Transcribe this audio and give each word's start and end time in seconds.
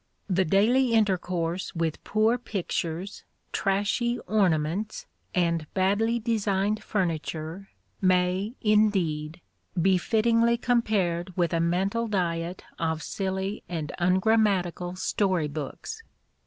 The 0.27 0.45
daily 0.45 0.93
intercourse 0.93 1.75
with 1.75 2.03
poor 2.03 2.39
pictures, 2.39 3.23
trashy 3.51 4.17
"ornaments," 4.25 5.05
and 5.35 5.71
badly 5.75 6.17
designed 6.17 6.83
furniture 6.83 7.69
may, 8.01 8.55
indeed, 8.61 9.41
be 9.79 9.99
fittingly 9.99 10.57
compared 10.57 11.37
with 11.37 11.53
a 11.53 11.59
mental 11.59 12.07
diet 12.07 12.63
of 12.79 13.03
silly 13.03 13.61
and 13.69 13.91
ungrammatical 13.99 14.95
story 14.95 15.47
books. 15.47 16.01